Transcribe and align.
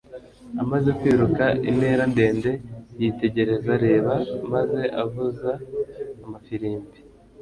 Amaze 0.63 0.89
kwiruka 0.99 1.45
intera 1.69 2.03
ndende 2.11 2.51
yitegereza 2.99 3.73
Reba 3.85 4.13
maze 4.53 4.81
avuza 5.03 5.51
amafirimbi 6.25 6.97